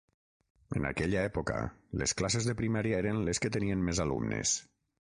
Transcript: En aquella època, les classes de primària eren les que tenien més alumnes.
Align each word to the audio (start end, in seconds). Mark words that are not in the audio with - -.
En 0.79 0.87
aquella 0.89 1.25
època, 1.29 1.59
les 2.03 2.17
classes 2.23 2.49
de 2.51 2.57
primària 2.63 2.99
eren 3.05 3.25
les 3.31 3.45
que 3.45 3.57
tenien 3.59 3.89
més 3.91 4.07
alumnes. 4.09 4.61